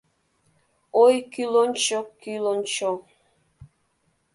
Ой, 1.03 1.15
кӱ 1.33 1.43
лончо, 1.53 1.99
кӱ 2.21 2.33
лончо 2.43 2.89